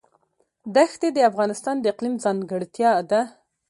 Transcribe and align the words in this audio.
ښتې 0.91 1.07
د 1.15 1.19
افغانستان 1.29 1.75
د 1.79 1.85
اقلیم 1.93 2.15
ځانګړتیا 2.23 2.91
ده. 3.09 3.21